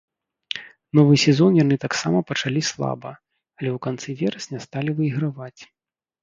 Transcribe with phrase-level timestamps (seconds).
[0.99, 3.11] Новы сезон яны таксама пачалі слаба,
[3.61, 5.61] але ў канцы верасня сталі выйграваць.